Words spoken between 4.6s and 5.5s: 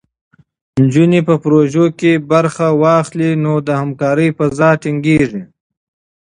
ټینګېږي.